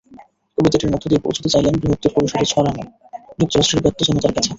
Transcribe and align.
কবিতাটির 0.57 0.91
মধ্য 0.93 1.05
দিয়ে 1.07 1.23
পৌঁছুতে 1.25 1.49
চাইলেন 1.53 1.73
বৃহত্তর 1.81 2.11
পরিসরে 2.15 2.45
ছড়ানো 2.51 2.83
যুক্তরাষ্ট্রের 3.39 3.83
ব্যাপ্ত 3.83 3.99
জনতার 4.07 4.35
কাছে। 4.35 4.49